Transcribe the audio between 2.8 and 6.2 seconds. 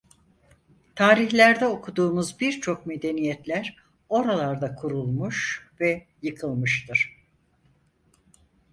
medeniyetler oralarda kurulmuş ve